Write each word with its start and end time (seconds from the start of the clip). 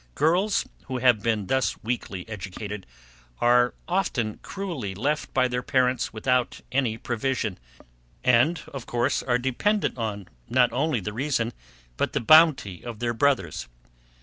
Girls, 0.15 0.65
who 0.85 0.97
have 0.97 1.21
been 1.21 1.45
thus 1.45 1.77
weakly 1.83 2.27
educated, 2.27 2.87
are 3.39 3.75
often 3.87 4.37
cruelly 4.37 4.95
left 4.95 5.31
by 5.31 5.47
their 5.47 5.61
parents 5.61 6.11
without 6.11 6.59
any 6.71 6.97
provision; 6.97 7.59
and, 8.23 8.61
of 8.73 8.87
course, 8.87 9.21
are 9.21 9.37
dependent 9.37 9.99
on, 9.99 10.27
not 10.49 10.73
only 10.73 11.01
the 11.01 11.13
reason, 11.13 11.53
but 11.97 12.13
the 12.13 12.19
bounty 12.19 12.83
of 12.83 12.97
their 12.97 13.13
brothers. 13.13 13.67